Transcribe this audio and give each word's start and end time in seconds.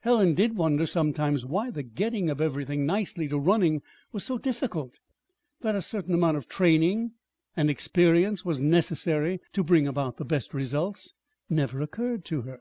Helen 0.00 0.34
did 0.34 0.56
wonder 0.56 0.88
sometimes 0.88 1.46
why 1.46 1.70
the 1.70 1.84
getting 1.84 2.30
of 2.30 2.40
"everything 2.40 2.84
nicely 2.84 3.28
to 3.28 3.38
running" 3.38 3.80
was 4.10 4.24
so 4.24 4.36
difficult. 4.36 4.98
That 5.60 5.76
a 5.76 5.82
certain 5.82 6.14
amount 6.14 6.36
of 6.36 6.48
training 6.48 7.12
and 7.56 7.70
experience 7.70 8.44
was 8.44 8.60
necessary 8.60 9.38
to 9.52 9.62
bring 9.62 9.86
about 9.86 10.16
the 10.16 10.24
best 10.24 10.52
results 10.52 11.14
never 11.48 11.80
occurred 11.80 12.24
to 12.24 12.40
her. 12.42 12.58